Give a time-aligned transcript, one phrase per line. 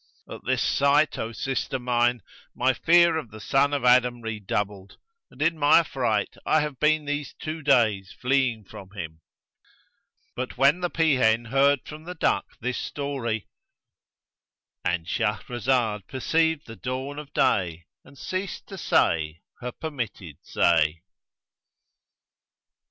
[0.27, 2.23] At this sight, O sister mine,
[2.55, 4.97] my fear of the son of Adam redoubled
[5.29, 9.21] and in my affright I have been these two days fleeing from him."
[10.35, 17.31] But when the peahen heard from the duck this story,—And Shahrazad perceived the dawn of
[17.31, 21.03] day and ceased to say her permitted say.